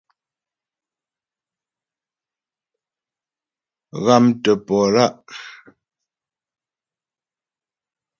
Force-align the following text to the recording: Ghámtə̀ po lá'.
Ghámtə̀ 4.03 4.55
po 4.65 4.77
lá'. 4.93 5.15